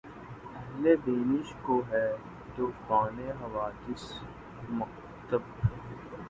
[0.55, 2.05] اہلِ بینش کو‘ ہے
[2.55, 4.03] طوفانِ حوادث‘
[4.77, 5.41] مکتب